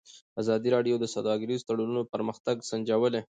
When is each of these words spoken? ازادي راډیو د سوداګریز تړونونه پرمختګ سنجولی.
ازادي 0.41 0.69
راډیو 0.75 0.95
د 0.99 1.05
سوداګریز 1.15 1.59
تړونونه 1.67 2.01
پرمختګ 2.13 2.55
سنجولی. 2.69 3.21